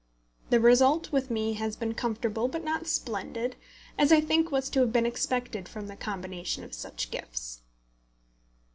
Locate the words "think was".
4.19-4.67